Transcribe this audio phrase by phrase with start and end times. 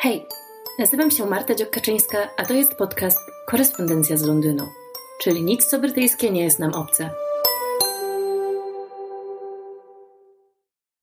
[0.00, 0.26] Hej,
[0.78, 4.64] nazywam się Marta Dziokaczyńska, a to jest podcast Korespondencja z Londynu,
[5.20, 7.10] czyli nic co brytyjskie nie jest nam obce.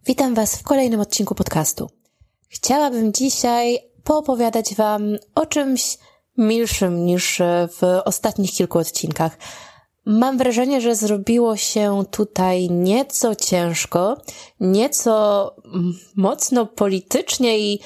[0.05, 1.89] Witam Was w kolejnym odcinku podcastu.
[2.49, 5.03] Chciałabym dzisiaj poopowiadać Wam
[5.35, 5.97] o czymś
[6.37, 7.41] milszym niż
[7.79, 9.37] w ostatnich kilku odcinkach.
[10.05, 14.17] Mam wrażenie, że zrobiło się tutaj nieco ciężko,
[14.59, 15.55] nieco
[16.15, 17.79] mocno politycznie i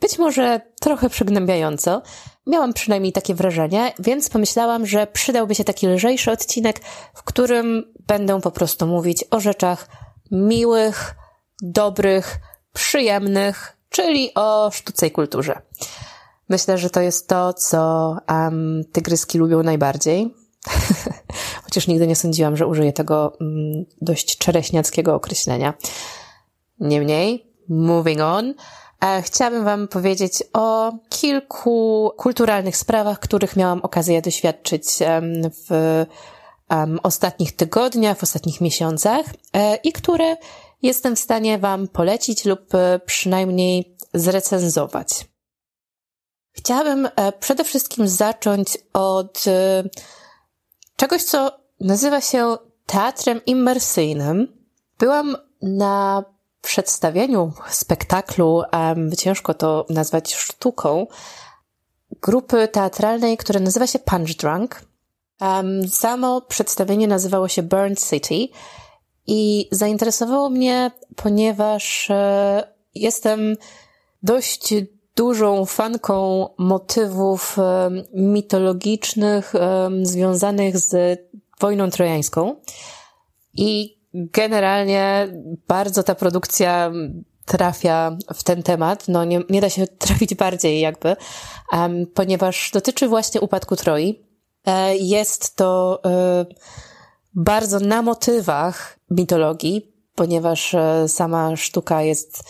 [0.00, 2.02] być może trochę przygnębiająco.
[2.46, 6.80] Miałam przynajmniej takie wrażenie, więc pomyślałam, że przydałby się taki lżejszy odcinek,
[7.14, 9.88] w którym będę po prostu mówić o rzeczach
[10.30, 11.14] miłych,
[11.62, 12.38] dobrych,
[12.72, 15.62] przyjemnych, czyli o sztuce i kulturze.
[16.48, 20.34] Myślę, że to jest to, co um, tygryski lubią najbardziej.
[21.64, 25.74] Chociaż nigdy nie sądziłam, że użyję tego um, dość czereśniackiego określenia.
[26.80, 28.54] Niemniej, moving on,
[29.22, 34.84] chciałabym Wam powiedzieć o kilku kulturalnych sprawach, których miałam okazję doświadczyć
[35.68, 36.06] w
[37.02, 40.36] ostatnich tygodniach, w ostatnich miesiącach e, i które
[40.82, 45.08] jestem w stanie Wam polecić lub e, przynajmniej zrecenzować.
[46.52, 49.84] Chciałabym e, przede wszystkim zacząć od e,
[50.96, 54.66] czegoś, co nazywa się teatrem immersyjnym.
[54.98, 56.24] Byłam na
[56.64, 61.06] przedstawieniu spektaklu, um, ciężko to nazwać sztuką,
[62.22, 64.84] grupy teatralnej, która nazywa się Punch Drunk.
[65.40, 68.48] Um, samo przedstawienie nazywało się Burn City
[69.26, 73.56] i zainteresowało mnie, ponieważ e, jestem
[74.22, 74.74] dość
[75.16, 81.20] dużą fanką motywów e, mitologicznych e, związanych z
[81.60, 82.56] wojną trojańską.
[83.54, 85.28] I generalnie
[85.68, 86.92] bardzo ta produkcja
[87.44, 89.08] trafia w ten temat.
[89.08, 91.16] No nie, nie da się trafić bardziej jakby,
[91.72, 94.24] um, ponieważ dotyczy właśnie upadku Troi.
[94.66, 96.46] E, jest to e,
[97.34, 102.44] bardzo na motywach mitologii, ponieważ e, sama sztuka jest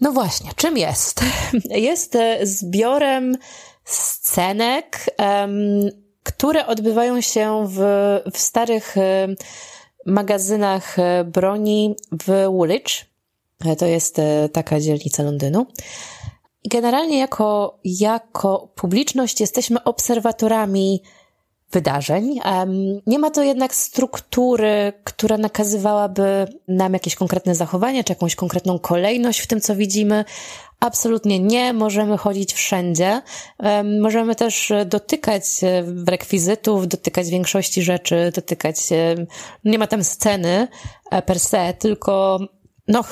[0.00, 1.20] no właśnie, czym jest?
[1.70, 3.36] Jest zbiorem
[3.84, 5.06] scenek,
[6.22, 7.78] które odbywają się w,
[8.32, 9.36] w starych um,
[10.06, 13.06] magazynach broni w Woolwich.
[13.78, 14.20] To jest
[14.52, 15.66] taka dzielnica Londynu.
[16.70, 21.02] Generalnie jako, jako publiczność jesteśmy obserwatorami
[21.74, 22.40] wydarzeń.
[23.06, 29.40] Nie ma to jednak struktury, która nakazywałaby nam jakieś konkretne zachowania, czy jakąś konkretną kolejność
[29.40, 30.24] w tym, co widzimy.
[30.80, 31.72] Absolutnie nie.
[31.72, 33.22] Możemy chodzić wszędzie.
[34.00, 38.76] Możemy też dotykać e, rekwizytów, dotykać większości rzeczy, dotykać.
[39.64, 40.68] Nie ma tam sceny
[41.10, 42.38] e, per se, tylko
[42.88, 43.04] no,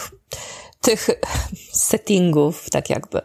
[0.81, 1.09] tych
[1.89, 3.21] settingów, tak jakby.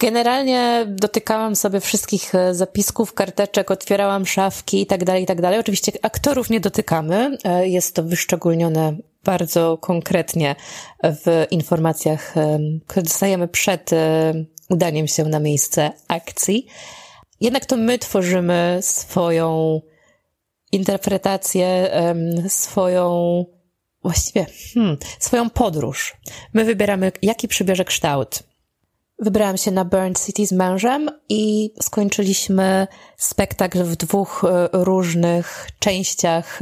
[0.00, 5.60] Generalnie dotykałam sobie wszystkich e, zapisków, karteczek, otwierałam szafki i tak dalej, i tak dalej.
[5.60, 7.38] Oczywiście aktorów nie dotykamy.
[7.44, 10.56] E, jest to wyszczególnione bardzo konkretnie
[11.02, 13.90] w informacjach, e, które dostajemy przed
[14.68, 16.66] udaniem się na miejsce akcji.
[17.40, 19.80] Jednak to my tworzymy swoją
[20.72, 21.90] interpretację,
[22.48, 23.44] swoją
[24.02, 26.16] właściwie hmm, swoją podróż.
[26.52, 28.49] My wybieramy, jaki przybierze kształt.
[29.20, 32.86] Wybrałam się na Burn City z mężem i skończyliśmy
[33.16, 36.58] spektakl w dwóch e, różnych częściach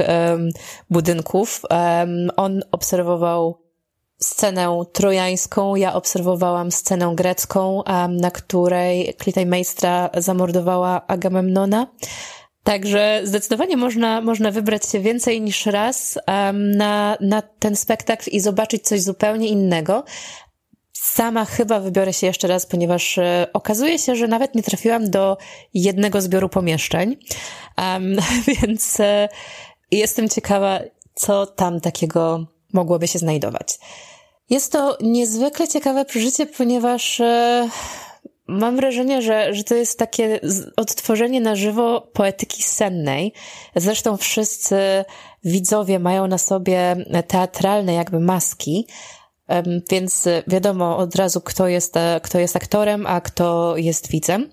[0.89, 1.61] budynków.
[2.35, 3.61] On obserwował
[4.21, 11.87] scenę trojańską, ja obserwowałam scenę grecką, na której Klitejmeistra zamordowała Agamemnona.
[12.63, 18.39] Także zdecydowanie można, można wybrać się więcej niż raz um, na, na ten spektakl i
[18.39, 20.03] zobaczyć coś zupełnie innego.
[21.01, 25.37] Sama chyba wybiorę się jeszcze raz, ponieważ e, okazuje się, że nawet nie trafiłam do
[25.73, 27.17] jednego zbioru pomieszczeń,
[27.77, 28.15] um,
[28.61, 29.29] więc e,
[29.91, 30.79] jestem ciekawa,
[31.15, 33.79] co tam takiego mogłoby się znajdować.
[34.49, 37.69] Jest to niezwykle ciekawe przeżycie, ponieważ e,
[38.47, 40.39] mam wrażenie, że, że to jest takie
[40.77, 43.33] odtworzenie na żywo poetyki sennej.
[43.75, 45.05] Zresztą wszyscy
[45.43, 46.95] widzowie mają na sobie
[47.27, 48.87] teatralne jakby maski,
[49.91, 54.49] więc wiadomo od razu, kto jest, e, kto jest aktorem, a kto jest widzem.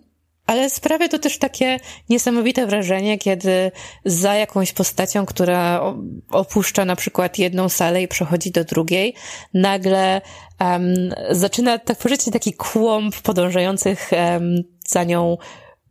[0.47, 3.73] Ale sprawia to też takie niesamowite wrażenie, kiedy
[4.05, 5.95] za jakąś postacią, która
[6.31, 9.15] opuszcza na przykład jedną salę i przechodzi do drugiej,
[9.55, 10.21] nagle
[10.61, 10.95] um,
[11.31, 15.37] zaczyna tworzyć się taki kłąb podążających um, za nią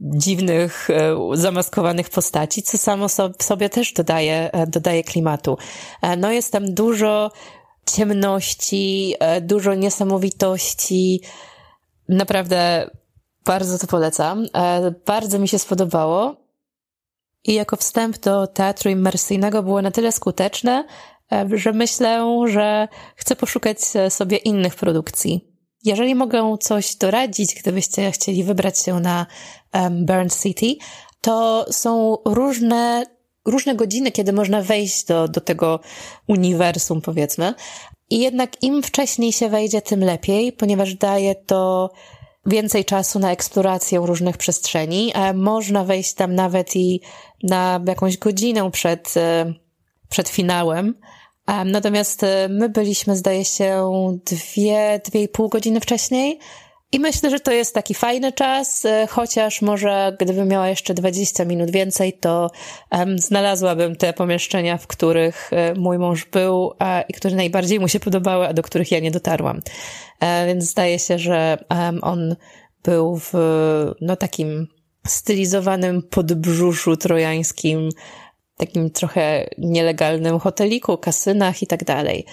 [0.02, 3.08] dziwnych, e, zamaskowanych postaci, co samo
[3.40, 5.58] sobie też dodaje, e, dodaje klimatu.
[6.18, 7.32] No jest tam dużo
[7.90, 11.22] ciemności, dużo niesamowitości,
[12.10, 12.90] Naprawdę
[13.46, 14.46] bardzo to polecam.
[14.54, 16.36] E, bardzo mi się spodobało.
[17.44, 20.86] I jako wstęp do teatru immersyjnego było na tyle skuteczne,
[21.32, 23.78] e, że myślę, że chcę poszukać
[24.10, 25.52] sobie innych produkcji.
[25.84, 29.26] Jeżeli mogę coś doradzić, gdybyście chcieli wybrać się na
[29.92, 30.76] Burn City,
[31.22, 33.06] to są różne,
[33.46, 35.80] różne godziny, kiedy można wejść do, do tego
[36.28, 37.54] uniwersum, powiedzmy.
[38.10, 41.92] I jednak im wcześniej się wejdzie, tym lepiej, ponieważ daje to
[42.46, 45.14] więcej czasu na eksplorację różnych przestrzeni.
[45.14, 47.02] A można wejść tam nawet i
[47.44, 49.54] na jakąś godzinę przed, e,
[50.10, 50.96] przed finałem.
[51.66, 53.92] Natomiast e, my byliśmy, zdaje się,
[54.26, 56.40] dwie, dwie i pół godziny wcześniej.
[56.96, 61.46] I myślę, że to jest taki fajny czas, e, chociaż może gdybym miała jeszcze 20
[61.46, 62.52] minut więcej, to
[62.92, 68.00] um, znalazłabym te pomieszczenia, w których mój mąż był a, i które najbardziej mu się
[68.00, 69.62] podobały, a do których ja nie dotarłam.
[70.20, 72.36] E, więc zdaje się, że um, on
[72.84, 73.34] był w
[74.02, 74.68] no, takim
[75.08, 77.90] stylizowanym podbrzuszu trojańskim,
[78.58, 82.26] takim trochę nielegalnym hoteliku, kasynach i tak dalej.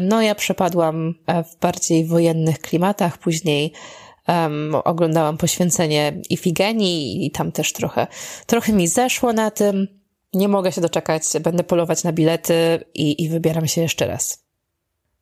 [0.00, 3.72] No ja przepadłam e, w bardziej wojennych klimatach, później
[4.28, 8.06] um, oglądałam poświęcenie Ifigenii i tam też trochę,
[8.46, 9.86] trochę mi zeszło na tym.
[10.34, 14.46] Nie mogę się doczekać, będę polować na bilety i, i wybieram się jeszcze raz.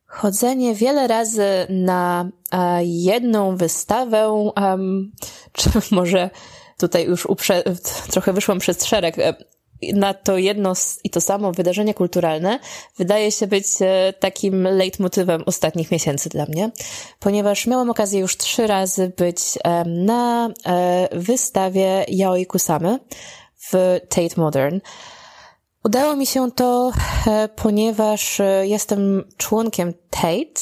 [0.05, 5.11] Chodzenie wiele razy na e, jedną wystawę, um,
[5.53, 6.29] czy może
[6.77, 7.63] tutaj już uprze-
[8.11, 9.33] trochę wyszłam przez szereg, e,
[9.93, 10.73] na to jedno
[11.03, 12.59] i to samo wydarzenie kulturalne
[12.97, 16.71] wydaje się być e, takim leitmotywem ostatnich miesięcy dla mnie,
[17.19, 19.39] ponieważ miałam okazję już trzy razy być
[19.85, 20.49] na
[21.11, 22.99] wystawie Yaoi Kusamy
[23.57, 24.79] w Tate Modern.
[25.83, 26.91] Udało mi się to,
[27.55, 30.61] ponieważ jestem członkiem Tate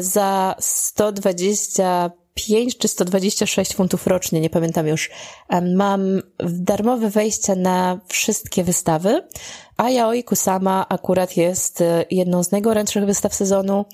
[0.00, 5.10] za 120 5 czy 126 funtów rocznie, nie pamiętam już.
[5.74, 9.22] Mam darmowe wejście na wszystkie wystawy,
[9.76, 13.84] a Yaoi Kusama akurat jest e, jedną z najgorętszych wystaw sezonu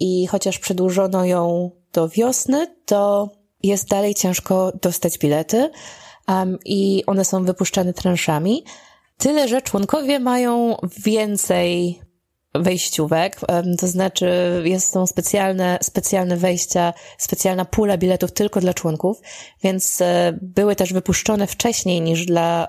[0.00, 3.30] i chociaż przedłużono ją do wiosny, to
[3.62, 5.70] jest dalej ciężko dostać bilety
[6.28, 8.64] um, i one są wypuszczane transzami.
[9.18, 12.00] Tyle, że członkowie mają więcej
[12.54, 13.40] wejściówek,
[13.78, 19.20] to znaczy jest są specjalne, specjalne wejścia, specjalna pula biletów tylko dla członków,
[19.62, 22.66] więc e, były też wypuszczone wcześniej niż dla,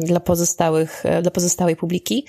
[0.00, 2.26] dla pozostałych, e, dla pozostałej publiki.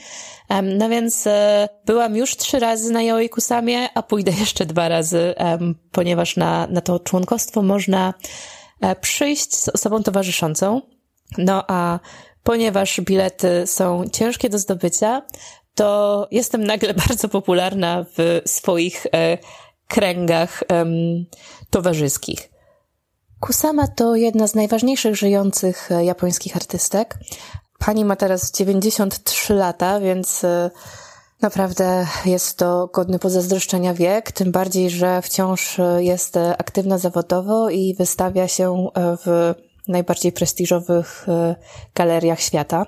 [0.64, 5.36] No więc e, byłam już trzy razy na Yaoi Kusamie, a pójdę jeszcze dwa razy,
[5.92, 8.14] ponieważ na, na to członkostwo można
[9.02, 10.82] przyjść z osobą towarzyszącą.
[11.38, 12.00] No a
[12.44, 15.22] ponieważ bilety są ciężkie do zdobycia,
[15.76, 19.38] to jestem nagle bardzo popularna w swoich e,
[19.88, 20.86] kręgach e,
[21.70, 22.54] towarzyskich.
[23.44, 27.18] Kusama to jedna z najważniejszych żyjących e, japońskich artystek.
[27.80, 30.72] Pani ma teraz 93 lata, więc e,
[31.42, 37.96] naprawdę jest to godny pozazdroszczenia wiek, tym bardziej, że wciąż e, jest aktywna zawodowo i
[37.96, 39.54] wystawia się w
[39.88, 41.26] najbardziej prestiżowych
[41.96, 42.86] galeriach świata.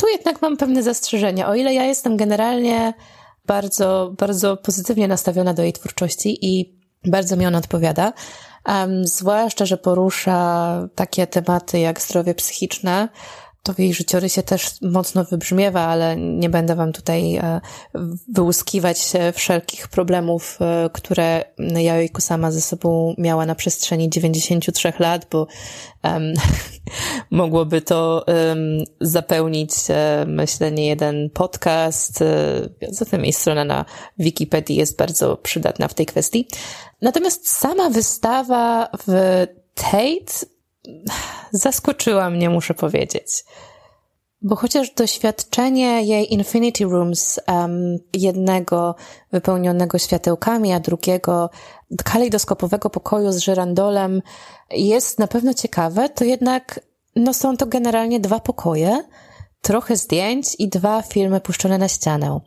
[0.00, 1.48] Tu jednak mam pewne zastrzeżenia.
[1.48, 2.94] O ile ja jestem generalnie
[3.46, 8.12] bardzo, bardzo pozytywnie nastawiona do jej twórczości i bardzo mi ona odpowiada,
[8.68, 13.08] um, zwłaszcza, że porusza takie tematy jak zdrowie psychiczne,
[13.66, 17.60] to w jej życiorysie też mocno wybrzmiewa, ale nie będę wam tutaj e,
[18.28, 25.46] wyłuskiwać wszelkich problemów, e, które Yayoi sama ze sobą miała na przestrzeni 93 lat, bo
[26.04, 26.22] um,
[27.30, 32.24] mogłoby to um, zapełnić, e, myślę, nie jeden podcast.
[32.90, 33.84] Zatem jej strona na
[34.18, 36.48] Wikipedii jest bardzo przydatna w tej kwestii.
[37.02, 40.55] Natomiast sama wystawa w Tate
[41.50, 43.44] zaskoczyła mnie, muszę powiedzieć.
[44.42, 48.94] Bo chociaż doświadczenie jej Infinity Rooms, um, jednego
[49.32, 51.50] wypełnionego światełkami, a drugiego
[52.04, 54.22] kalejdoskopowego pokoju z żyrandolem
[54.70, 56.80] jest na pewno ciekawe, to jednak
[57.16, 59.04] no są to generalnie dwa pokoje,
[59.62, 62.40] trochę zdjęć i dwa filmy puszczone na ścianę.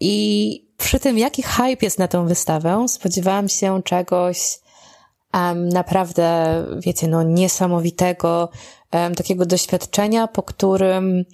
[0.00, 4.58] I przy tym, jaki hype jest na tą wystawę, spodziewałam się czegoś
[5.34, 8.48] um, naprawdę, wiecie, no niesamowitego
[8.92, 11.24] um, takiego doświadczenia, po którym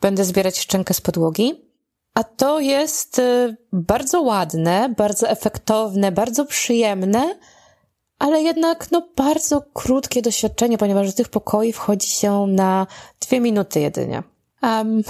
[0.00, 1.68] będę zbierać szczękę z podłogi.
[2.14, 7.38] A to jest y, bardzo ładne, bardzo efektowne, bardzo przyjemne,
[8.18, 12.86] ale jednak no bardzo krótkie doświadczenie, ponieważ do tych pokoi wchodzi się na
[13.20, 14.22] dwie minuty jedynie.
[14.62, 15.02] Um,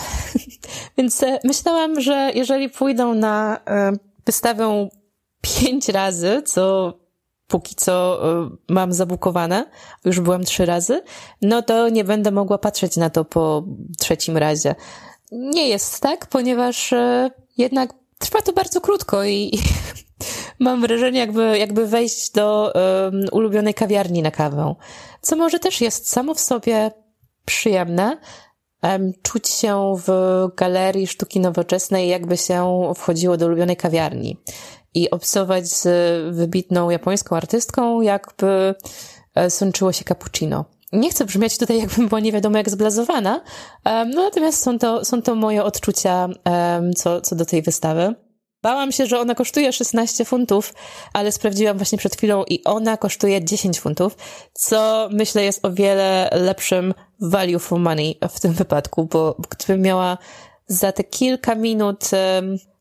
[0.98, 3.92] więc e, myślałam, że jeżeli pójdą na e,
[4.26, 4.88] wystawę
[5.40, 6.92] pięć razy, co
[7.48, 9.70] póki co y, mam zabukowane,
[10.04, 11.02] już byłam trzy razy,
[11.42, 13.64] no to nie będę mogła patrzeć na to po
[13.98, 14.74] trzecim razie.
[15.32, 19.58] Nie jest tak, ponieważ y, jednak trwa to bardzo krótko i,
[20.58, 24.74] mam wrażenie, jakby, jakby wejść do um, ulubionej kawiarni na kawę.
[25.20, 26.90] Co może też jest samo w sobie
[27.44, 28.18] przyjemne,
[28.82, 30.10] um, czuć się w
[30.56, 34.36] galerii sztuki nowoczesnej, jakby się wchodziło do ulubionej kawiarni
[34.94, 35.84] i obcować z
[36.34, 38.74] wybitną japońską artystką, jakby
[39.34, 40.64] e, sączyło się cappuccino.
[40.92, 43.40] Nie chcę brzmieć tutaj, jakbym była nie wiadomo jak zblazowana,
[43.84, 46.28] no natomiast są to, są to moje odczucia
[46.96, 48.14] co, co do tej wystawy.
[48.62, 50.74] Bałam się, że ona kosztuje 16 funtów,
[51.12, 54.16] ale sprawdziłam właśnie przed chwilą i ona kosztuje 10 funtów,
[54.52, 60.18] co myślę jest o wiele lepszym value for money w tym wypadku, bo gdybym miała
[60.66, 62.10] za te kilka minut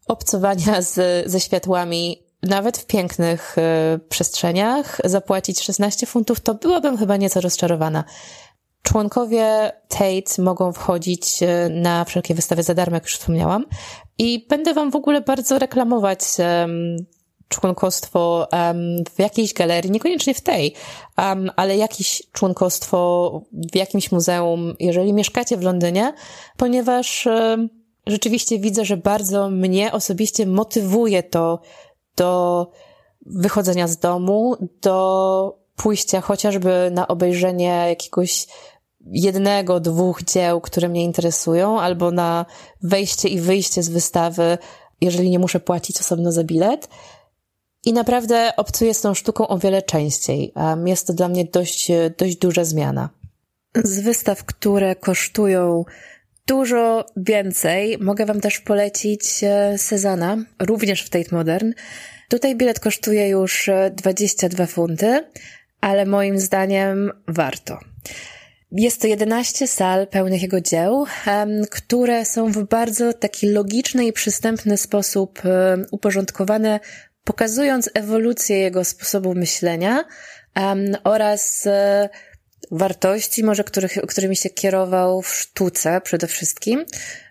[0.07, 7.17] obcowania z, ze światłami, nawet w pięknych y, przestrzeniach, zapłacić 16 funtów, to byłabym chyba
[7.17, 8.03] nieco rozczarowana.
[8.81, 13.65] Członkowie Tate mogą wchodzić e, na wszelkie wystawy za darmo, jak już wspomniałam.
[14.17, 16.97] I będę Wam w ogóle bardzo reklamować um,
[17.47, 18.77] członkostwo um,
[19.15, 20.73] w jakiejś galerii, niekoniecznie w tej,
[21.17, 23.31] um, ale jakieś członkostwo
[23.71, 26.13] w jakimś muzeum, jeżeli mieszkacie w Londynie,
[26.57, 27.69] ponieważ um,
[28.07, 31.61] rzeczywiście widzę, że bardzo mnie osobiście motywuje to
[32.15, 32.71] do
[33.25, 38.47] wychodzenia z domu, do pójścia chociażby na obejrzenie jakiegoś
[39.05, 42.45] jednego, dwóch dzieł, które mnie interesują, albo na
[42.83, 44.57] wejście i wyjście z wystawy,
[45.01, 46.89] jeżeli nie muszę płacić osobno za bilet.
[47.85, 50.53] I naprawdę obcuję z tą sztuką o wiele częściej.
[50.85, 53.09] Jest to dla mnie dość, dość duża zmiana.
[53.83, 55.85] Z wystaw, które kosztują
[56.47, 61.73] dużo więcej, mogę Wam też polecić e, Sezana, również w Tate Modern.
[62.29, 65.23] Tutaj bilet kosztuje już 22 e, funty,
[65.81, 67.79] ale moim zdaniem warto.
[68.71, 71.05] Jest to 11 sal pełnych jego dzieł,
[71.71, 75.41] które są w bardzo taki logiczny i przystępny sposób
[75.91, 76.79] uporządkowane,
[77.23, 80.05] pokazując ewolucję jego sposobu myślenia
[81.03, 82.09] oraz e,
[82.71, 86.85] wartości, może których, którymi się kierował w sztuce przede wszystkim,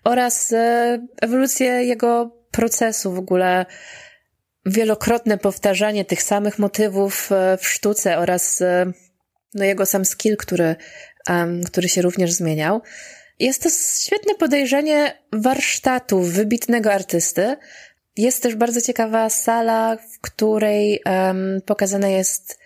[0.04, 3.66] oraz e, ewolucję jego procesu w ogóle
[4.66, 8.62] wielokrotne powtarzanie tych samych motywów e, w sztuce oraz
[9.54, 10.76] no jego sam skill, który
[11.28, 12.82] um, który się również zmieniał.
[13.38, 13.68] Jest to
[14.04, 17.56] świetne podejrzenie warsztatu wybitnego artysty.
[18.16, 22.58] Jest też bardzo ciekawa sala, w której um, pokazane jest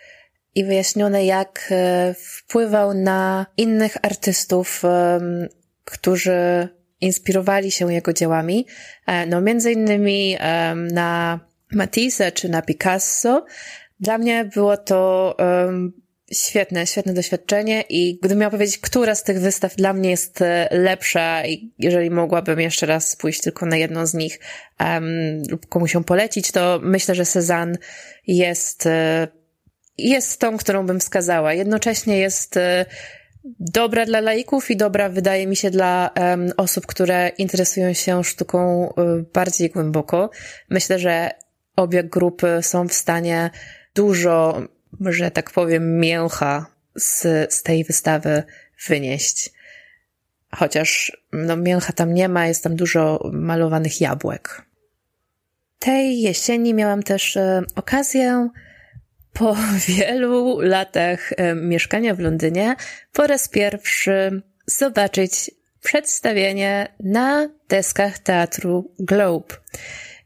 [0.54, 5.48] i wyjaśnione, jak e, wpływał na innych artystów, um,
[5.84, 6.68] którzy
[7.00, 8.66] inspirowali się jego dziełami.
[9.06, 10.36] E, no, między innymi
[10.92, 11.40] na
[11.72, 13.46] Matisse czy na Picasso.
[14.00, 15.36] Dla mnie było to
[16.32, 20.68] Świetne, świetne doświadczenie i gdybym miała powiedzieć, która z tych wystaw dla mnie jest e,
[20.70, 24.40] lepsza i jeżeli mogłabym jeszcze raz pójść tylko na jedną z nich
[25.50, 27.78] lub komuś ją polecić, to myślę, że Cezanne
[28.26, 29.28] jest, e,
[30.08, 31.52] jest tą, którą bym wskazała.
[31.52, 32.86] Jednocześnie jest e,
[33.60, 38.92] dobra dla laików i dobra, wydaje mi się, dla um, osób, które interesują się sztuką
[39.32, 40.30] bardziej głęboko.
[40.70, 41.30] Myślę, że
[41.76, 43.50] obie grupy są w stanie
[43.94, 44.62] dużo
[45.00, 47.22] że tak powiem, mięcha z,
[47.54, 48.42] z tej wystawy
[48.88, 49.50] wynieść.
[50.54, 54.62] Chociaż no, mięcha tam nie ma, jest tam dużo malowanych jabłek.
[55.78, 58.48] Tej jesieni miałam też e, okazję
[59.32, 59.56] po
[59.88, 62.76] wielu latach e, mieszkania w Londynie
[63.12, 65.50] po raz pierwszy zobaczyć
[65.82, 69.54] przedstawienie na deskach teatru Globe.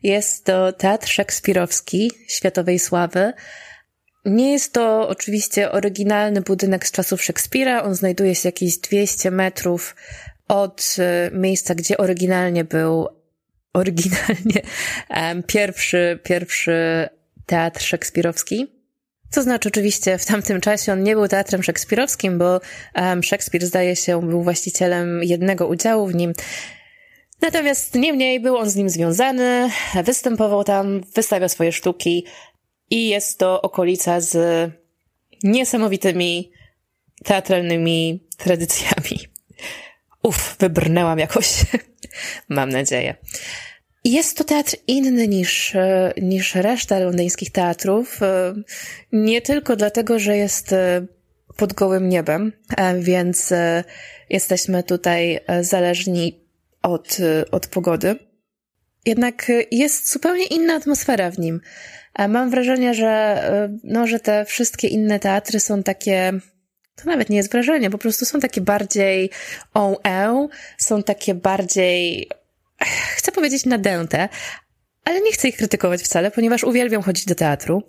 [0.03, 3.33] Jest to teatr szekspirowski światowej sławy,
[4.25, 7.83] nie jest to oczywiście oryginalny budynek z czasów Szekspira.
[7.83, 9.97] On znajduje się jakieś 200 metrów
[10.49, 13.09] od e, miejsca, gdzie oryginalnie był
[13.73, 14.63] oryginalnie
[15.47, 17.09] pierwszy, pierwszy
[17.47, 18.74] teatr szekspirowski.
[19.35, 22.61] To znaczy, oczywiście, w tamtym czasie on nie był teatrem szekspirowskim, bo
[22.95, 26.33] um, Szekspir, zdaje się, był właścicielem jednego udziału w nim.
[27.41, 29.71] Natomiast niemniej był on z nim związany,
[30.05, 32.26] występował tam, wystawiał swoje sztuki,
[32.91, 34.37] i jest to okolica z
[35.43, 36.53] niesamowitymi
[37.25, 39.19] teatralnymi tradycjami.
[40.23, 41.47] Uff, wybrnęłam jakoś.
[42.49, 43.14] Mam nadzieję.
[44.05, 45.77] Jest to teatr inny niż,
[46.23, 48.21] niż reszta londyńskich teatrów.
[49.13, 50.75] Nie tylko dlatego, że jest
[51.57, 52.53] pod gołym niebem,
[52.99, 53.53] więc
[54.31, 56.41] jesteśmy tutaj zależni
[56.83, 57.17] od,
[57.51, 58.17] od pogody.
[59.07, 61.61] Jednak jest zupełnie inna atmosfera w nim.
[62.29, 63.43] Mam wrażenie, że,
[63.85, 66.33] no, że te wszystkie inne teatry są takie,
[66.97, 69.31] to nawet nie jest wrażenie, po prostu są takie bardziej
[69.75, 72.31] on e, są takie bardziej,
[73.16, 74.28] chcę powiedzieć nadęte,
[75.04, 77.83] ale nie chcę ich krytykować wcale, ponieważ uwielbiam chodzić do teatru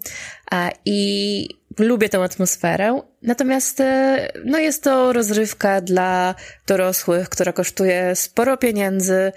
[0.85, 1.49] i
[1.79, 3.01] lubię tę atmosferę.
[3.21, 6.35] Natomiast e, no jest to rozrywka dla
[6.67, 9.31] dorosłych, która kosztuje sporo pieniędzy,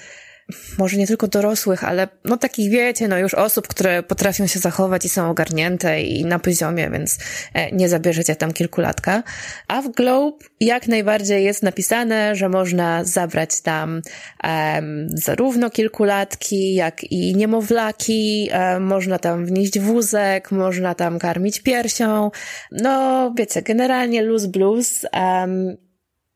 [0.79, 5.05] może nie tylko dorosłych, ale no takich wiecie, no już osób, które potrafią się zachować
[5.05, 7.19] i są ogarnięte i na poziomie, więc
[7.55, 9.23] e, nie zabierzecie tam kilkulatka.
[9.69, 14.03] A w Globe jak najbardziej jest napisane, że można zabrać tam
[14.45, 22.31] um, zarówno kilkulatki, jak i niemowlaki, um, można tam wnieść wózek, można tam karmić piersią.
[22.73, 25.07] No, wiecie, generalnie luz blues.
[25.13, 25.88] Um,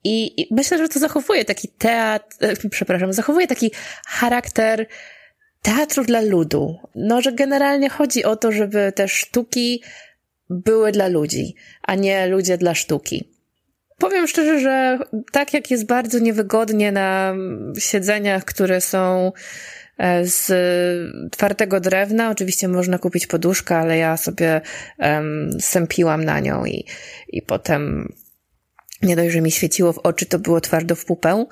[0.04, 3.70] i, myślę, że to zachowuje taki teatr, e, przepraszam, zachowuje taki
[4.06, 4.86] charakter
[5.62, 6.78] teatru dla ludu.
[6.94, 9.82] No, że generalnie chodzi o to, żeby te sztuki
[10.50, 13.32] były dla ludzi, a nie ludzie dla sztuki.
[13.98, 14.98] Powiem szczerze, że
[15.32, 17.34] tak jak jest bardzo niewygodnie na
[17.78, 19.32] siedzeniach, które są
[19.98, 20.52] e, z
[21.30, 22.30] twardego drewna.
[22.30, 24.60] Oczywiście można kupić poduszkę, ale ja sobie
[24.98, 26.84] um, sępiłam na nią i,
[27.28, 28.12] i potem
[29.02, 31.46] nie dość, że mi świeciło w oczy, to było twardo w pupę,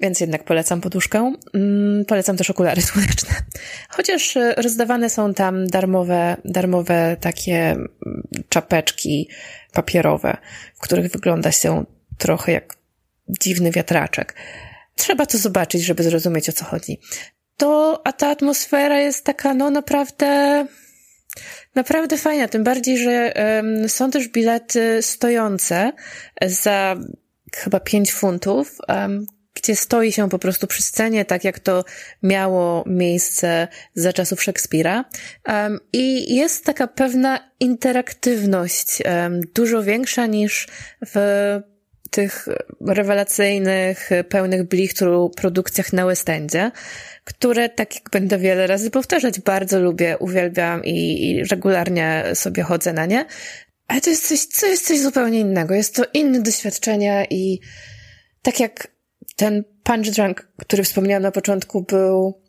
[0.00, 1.34] więc jednak polecam poduszkę.
[1.54, 3.34] Mm, polecam też okulary słoneczne.
[3.88, 7.88] Chociaż e, rozdawane są tam darmowe, darmowe takie mm,
[8.48, 9.28] czapeczki
[9.72, 10.36] papierowe,
[10.74, 11.84] w których wygląda się
[12.18, 12.76] trochę jak
[13.28, 14.34] dziwny wiatraczek.
[14.96, 17.00] Trzeba to zobaczyć, żeby zrozumieć o co chodzi.
[17.56, 20.66] To, a ta atmosfera jest taka, no naprawdę,
[21.74, 25.92] Naprawdę fajna, tym bardziej, że um, są też bilety stojące
[26.42, 26.96] za
[27.56, 31.84] chyba 5 funtów, um, gdzie stoi się po prostu przy scenie, tak jak to
[32.22, 35.04] miało miejsce za czasów Szekspira.
[35.48, 40.68] Um, I jest taka pewna interaktywność, um, dużo większa niż
[41.06, 41.16] w
[42.10, 42.48] tych
[42.86, 46.70] rewelacyjnych, pełnych blichtru produkcjach na West Endzie,
[47.24, 52.92] które, tak jak będę wiele razy powtarzać, bardzo lubię, uwielbiam i, i regularnie sobie chodzę
[52.92, 53.26] na nie.
[53.86, 55.74] Ale to jest coś, to jest coś zupełnie innego.
[55.74, 57.60] Jest to inne doświadczenie i
[58.42, 58.88] tak jak
[59.36, 62.42] ten Punch Drunk, który wspomniałam na początku, był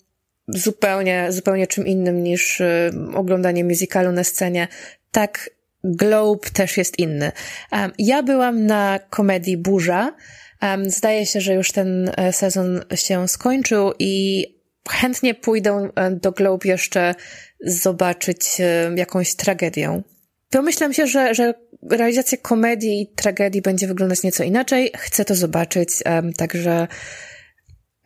[0.48, 4.68] zupełnie, zupełnie czym innym niż y, oglądanie musicalu na scenie,
[5.12, 5.50] tak
[5.84, 7.32] Globe też jest inny.
[7.72, 10.16] Um, ja byłam na komedii Burza.
[10.62, 14.46] Um, zdaje się, że już ten e, sezon się skończył i
[14.90, 17.16] chętnie pójdę e, do Globe jeszcze
[17.62, 20.02] zobaczyć e, jakąś tragedię.
[20.50, 21.54] Pomyślam się, że, że
[21.92, 24.92] realizacja komedii i tragedii będzie wyglądać nieco inaczej.
[24.98, 26.88] Chcę to zobaczyć, um, także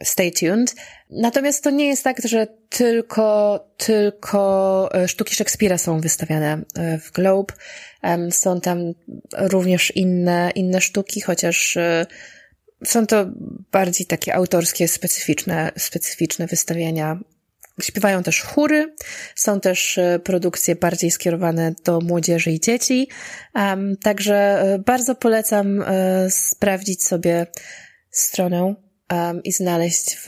[0.04, 0.76] stay tuned.
[1.10, 7.12] Natomiast to nie jest tak, że tylko, tylko e, sztuki Szekspira są wystawiane e, w
[7.12, 7.54] Globe.
[8.32, 8.94] Są tam
[9.38, 12.06] również inne, inne sztuki, chociaż e,
[12.86, 13.26] są to
[13.72, 17.20] bardziej takie autorskie, specyficzne, specyficzne wystawienia.
[17.82, 18.96] Śpiewają też chóry,
[19.36, 23.08] są też produkcje bardziej skierowane do młodzieży i dzieci.
[24.04, 25.84] Także bardzo polecam
[26.30, 27.48] sprawdzić sobie
[28.12, 28.76] stronę
[29.44, 30.18] i znaleźć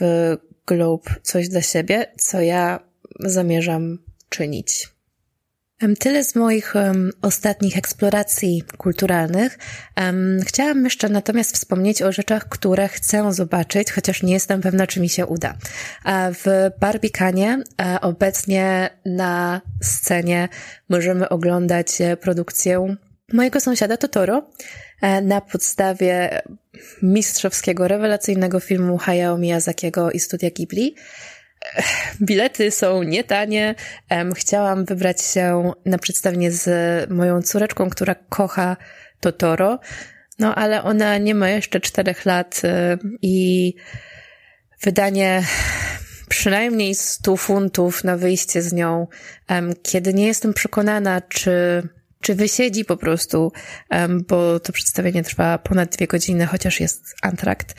[0.66, 2.80] Globe coś dla siebie, co ja
[3.20, 4.96] zamierzam czynić.
[5.98, 9.58] Tyle z moich um, ostatnich eksploracji kulturalnych.
[9.96, 15.00] Um, chciałam jeszcze natomiast wspomnieć o rzeczach, które chcę zobaczyć, chociaż nie jestem pewna, czy
[15.00, 15.54] mi się uda.
[16.44, 17.62] W Barbikanie
[18.00, 20.48] obecnie na scenie
[20.88, 22.96] możemy oglądać e, produkcję
[23.32, 24.50] mojego sąsiada Totoro
[25.02, 26.42] e, na podstawie
[27.02, 30.94] mistrzowskiego, rewelacyjnego filmu Hayao Miyazakiego i studia Ghibli.
[32.22, 33.74] Bilety są nietanie.
[34.34, 36.70] Chciałam wybrać się na przedstawienie z
[37.10, 38.76] moją córeczką, która kocha
[39.20, 39.78] Totoro,
[40.38, 42.62] no ale ona nie ma jeszcze czterech lat
[43.22, 43.74] i
[44.82, 45.42] wydanie
[46.28, 49.06] przynajmniej 100 funtów na wyjście z nią,
[49.82, 51.82] kiedy nie jestem przekonana, czy
[52.20, 53.52] czy wysiedzi po prostu,
[54.28, 57.74] bo to przedstawienie trwa ponad dwie godziny, chociaż jest antrakt.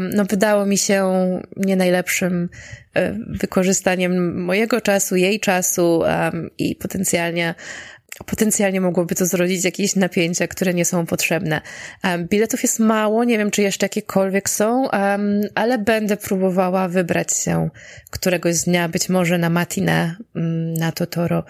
[0.00, 1.10] No, wydało mi się
[1.56, 2.48] nie najlepszym
[2.94, 6.02] um, wykorzystaniem mojego czasu, jej czasu
[6.58, 7.54] i potencjalnie
[8.26, 11.60] potencjalnie mogłoby to zrodzić jakieś napięcia, które nie są potrzebne.
[12.18, 14.90] Biletów jest mało, nie wiem, czy jeszcze jakiekolwiek są,
[15.54, 17.70] ale będę próbowała wybrać się
[18.10, 21.44] któregoś dnia, być może na matinę um, na Totoro,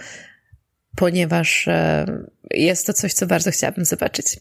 [0.96, 2.06] ponieważ e,
[2.50, 4.40] jest to coś, co bardzo chciałabym zobaczyć.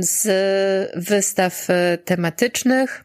[0.00, 0.26] Z
[0.96, 3.04] wystaw e, tematycznych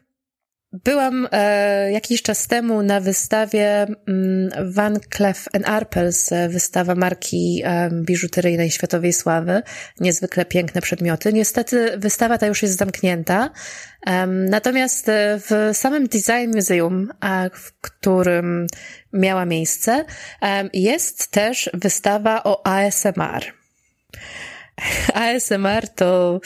[0.82, 7.90] Byłam e, jakiś czas temu na wystawie mm, Van Cleef Arpels, e, wystawa marki e,
[7.92, 9.62] biżuteryjnej światowej sławy.
[10.00, 11.32] Niezwykle piękne przedmioty.
[11.32, 13.50] Niestety wystawa ta już jest zamknięta.
[14.06, 15.06] E, natomiast
[15.40, 17.08] w samym Design Museum,
[17.52, 18.66] w którym
[19.12, 20.04] miała miejsce,
[20.42, 23.44] e, jest też wystawa o ASMR.
[25.14, 26.40] ASMR to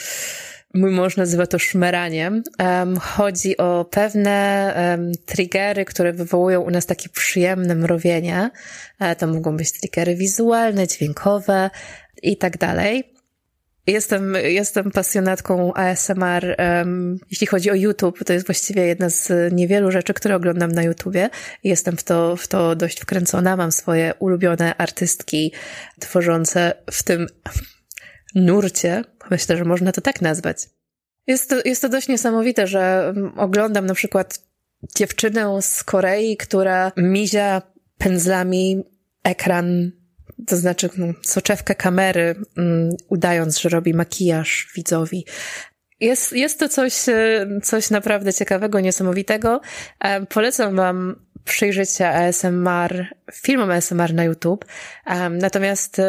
[0.73, 2.43] Mój mąż nazywa to szmeraniem.
[2.59, 8.49] Um, chodzi o pewne um, triggery, które wywołują u nas takie przyjemne mrowienie.
[8.99, 11.69] E, to mogą być triggery wizualne, dźwiękowe
[12.23, 13.13] i tak dalej.
[13.87, 16.55] Jestem, jestem pasjonatką ASMR.
[16.59, 20.83] Um, jeśli chodzi o YouTube, to jest właściwie jedna z niewielu rzeczy, które oglądam na
[20.83, 21.29] YouTubie.
[21.63, 23.57] Jestem w to, w to dość wkręcona.
[23.57, 25.53] Mam swoje ulubione artystki
[25.99, 27.27] tworzące w tym
[28.35, 30.57] nurcie, myślę, że można to tak nazwać.
[31.27, 34.39] Jest to, jest to dość niesamowite, że mm, oglądam na przykład
[34.95, 37.61] dziewczynę z Korei, która mizia
[37.97, 38.83] pędzlami
[39.23, 39.91] ekran,
[40.47, 45.25] to znaczy no, soczewkę kamery, um, udając, że robi makijaż widzowi.
[45.99, 49.61] Jest, jest to coś, e, coś naprawdę ciekawego, niesamowitego.
[50.03, 51.15] Um, polecam wam
[51.45, 54.65] przyjrzeć się ASMR, filmom ASMR na YouTube.
[55.07, 56.01] Um, natomiast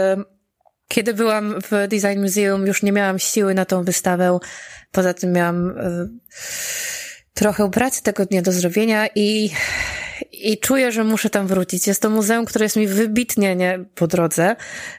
[0.90, 4.38] kiedy byłam w Design Museum, już nie miałam siły na tą wystawę.
[4.92, 6.09] Poza tym miałam y,
[7.35, 9.50] trochę pracy tego dnia do zrobienia i
[10.42, 11.87] i czuję, że muszę tam wrócić.
[11.87, 14.57] Jest to muzeum, które jest mi wybitnie nie po drodze.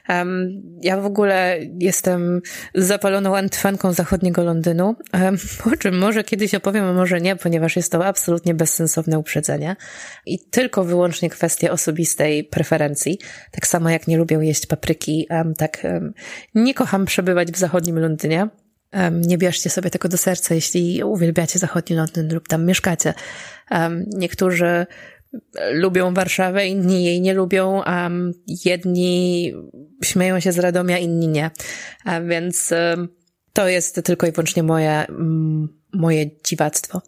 [0.08, 2.40] Um, ja w ogóle jestem
[2.74, 5.36] zapaloną antyfanką zachodniego Londynu, um,
[5.72, 9.76] o czym może kiedyś opowiem, a może nie, ponieważ jest to absolutnie bezsensowne uprzedzenie
[10.26, 13.18] i tylko wyłącznie kwestia osobistej preferencji.
[13.50, 15.86] Tak samo jak nie lubię jeść papryki, um, tak
[16.54, 18.48] nie kocham przebywać w zachodnim Londynie.
[19.12, 23.14] Nie bierzcie sobie tego do serca, jeśli uwielbiacie zachodni Londyn lub tam mieszkacie.
[24.06, 24.86] Niektórzy
[25.70, 28.10] lubią Warszawę, inni jej nie lubią, a
[28.64, 29.52] jedni
[30.04, 31.50] śmieją się z Radomia, inni nie.
[32.04, 32.74] A więc
[33.52, 35.06] to jest tylko i wyłącznie moje,
[35.92, 37.02] moje dziwactwo.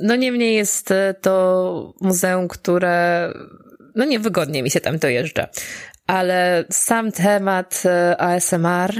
[0.00, 3.32] No niemniej jest to muzeum, które
[3.96, 5.48] no niewygodnie mi się tam dojeżdża.
[6.06, 8.94] Ale sam temat e, ASMR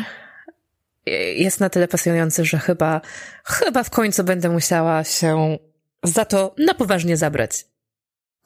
[1.37, 3.01] jest na tyle pasjonujący, że chyba,
[3.45, 5.59] chyba w końcu będę musiała się
[6.03, 7.67] za to na poważnie zabrać.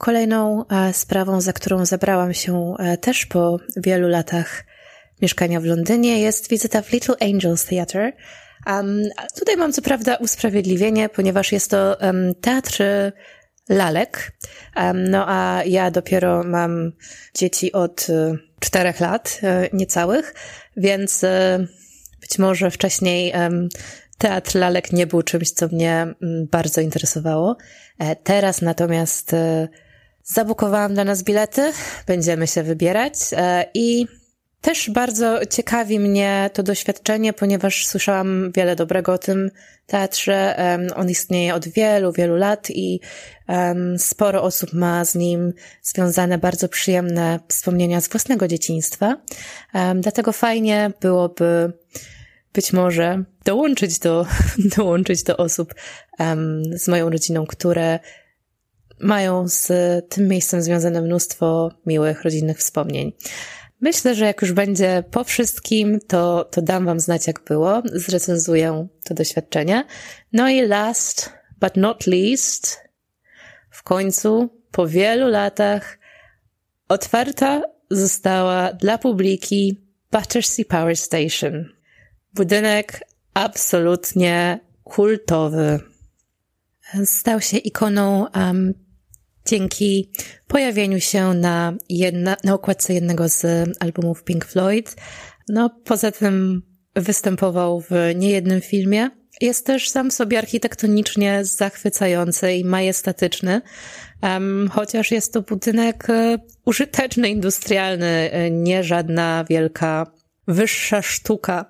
[0.01, 4.63] Kolejną e, sprawą, za którą zabrałam się e, też po wielu latach
[5.21, 8.13] mieszkania w Londynie, jest wizyta w Little Angels Theatre.
[8.67, 9.03] Um,
[9.39, 12.83] tutaj mam co prawda usprawiedliwienie, ponieważ jest to um, teatr
[13.69, 14.31] lalek.
[14.75, 16.91] Um, no a ja dopiero mam
[17.35, 18.07] dzieci od
[18.59, 19.41] czterech lat,
[19.73, 20.33] niecałych,
[20.77, 21.25] więc
[22.21, 23.33] być może wcześniej
[24.17, 26.13] teatr lalek nie był czymś, co mnie
[26.51, 27.57] bardzo interesowało.
[28.23, 29.35] Teraz natomiast
[30.23, 31.71] Zabukowałam dla nas bilety,
[32.07, 34.07] będziemy się wybierać e, i
[34.61, 39.51] też bardzo ciekawi mnie to doświadczenie, ponieważ słyszałam wiele dobrego o tym
[39.85, 40.55] teatrze.
[40.95, 42.99] On istnieje od wielu, wielu lat i
[43.97, 49.17] sporo osób ma z nim związane bardzo przyjemne wspomnienia z własnego dzieciństwa.
[49.95, 51.73] Dlatego fajnie byłoby
[52.53, 54.25] być może dołączyć do,
[54.77, 55.73] dołączyć do osób
[56.75, 57.99] z moją rodziną, które
[59.03, 59.67] mają z
[60.09, 63.13] tym miejscem związane mnóstwo miłych, rodzinnych wspomnień.
[63.81, 68.87] Myślę, że jak już będzie po wszystkim, to, to dam wam znać, jak było, zrecenzuję
[69.03, 69.85] to doświadczenie.
[70.33, 72.79] No i last but not least,
[73.69, 75.99] w końcu, po wielu latach,
[76.89, 77.61] otwarta
[77.91, 81.65] została dla publiki Battersea Power Station.
[82.33, 85.79] Budynek absolutnie kultowy.
[87.05, 88.73] Stał się ikoną um,
[89.51, 90.11] dzięki
[90.47, 93.45] pojawieniu się na, jedna, na okładce jednego z
[93.79, 94.95] albumów Pink Floyd.
[95.49, 96.61] No, poza tym
[96.95, 99.09] występował w niejednym filmie.
[99.41, 103.61] Jest też sam sobie architektonicznie zachwycający i majestatyczny,
[104.21, 110.11] um, chociaż jest to budynek e, użyteczny, industrialny, e, nie żadna wielka,
[110.47, 111.65] wyższa sztuka.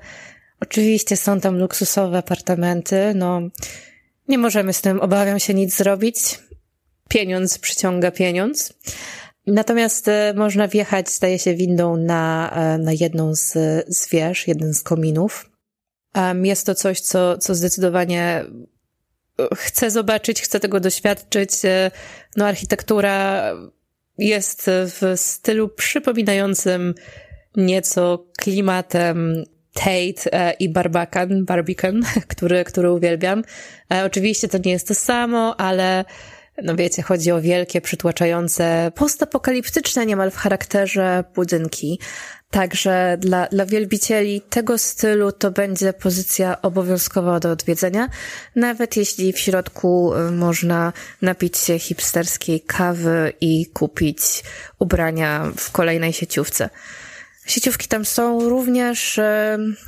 [0.59, 3.41] Oczywiście są tam luksusowe apartamenty, no
[4.27, 6.39] nie możemy z tym, obawiam się, nic zrobić
[7.09, 8.73] pieniądz przyciąga pieniądz.
[9.47, 13.53] Natomiast można wjechać, zdaje się, windą na, na jedną z,
[13.87, 15.49] z wież, jeden z kominów.
[16.43, 18.45] Jest to coś, co, co zdecydowanie
[19.55, 21.51] chcę zobaczyć, chcę tego doświadczyć.
[22.37, 23.43] No, architektura
[24.17, 26.95] jest w stylu przypominającym
[27.55, 33.43] nieco klimatem Tate e, i Barbacan, Barbican, który, który uwielbiam.
[33.93, 36.05] E, oczywiście to nie jest to samo, ale
[36.63, 41.99] no wiecie, chodzi o wielkie, przytłaczające, postapokaliptyczne niemal w charakterze budynki.
[42.51, 48.09] Także dla, dla wielbicieli tego stylu to będzie pozycja obowiązkowa do odwiedzenia,
[48.55, 54.43] nawet jeśli w środku y, można napić się hipsterskiej kawy i kupić
[54.79, 56.69] ubrania w kolejnej sieciówce.
[57.47, 59.23] Sieciówki tam są również y,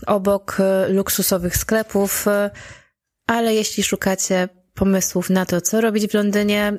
[0.08, 2.26] obok y, luksusowych sklepów,
[3.28, 6.74] ale jeśli szukacie pomysłów na to, co robić w Londynie,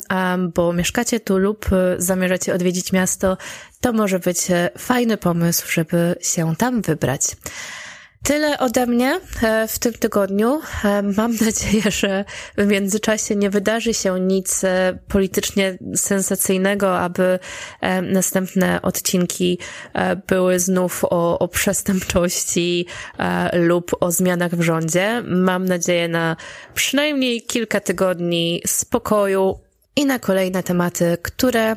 [0.54, 1.66] bo mieszkacie tu lub
[1.98, 3.36] zamierzacie odwiedzić miasto,
[3.80, 4.38] to może być
[4.78, 7.22] fajny pomysł, żeby się tam wybrać.
[8.22, 10.60] Tyle ode mnie e, w tym tygodniu.
[10.84, 12.24] E, mam nadzieję, że
[12.58, 17.38] w międzyczasie nie wydarzy się nic e, politycznie sensacyjnego, aby
[18.02, 19.58] następne odcinki
[20.26, 22.86] były znów o, o przestępczości
[23.52, 25.22] lub o zmianach w rządzie.
[25.26, 26.36] Mam nadzieję na
[26.74, 29.58] przynajmniej kilka tygodni spokoju
[29.96, 31.76] i na kolejne tematy, które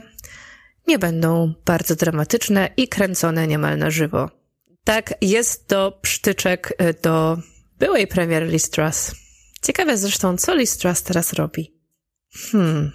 [0.88, 4.41] nie będą bardzo dramatyczne i kręcone niemal na żywo.
[4.84, 7.38] Tak, jest to przytyczek y, do
[7.80, 9.16] byłej premier Liz Truss.
[9.62, 11.74] Ciekawe zresztą, co Liz Truss teraz robi.
[12.34, 12.92] Hmm.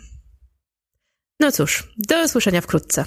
[1.40, 3.04] No cóż, do usłyszenia wkrótce.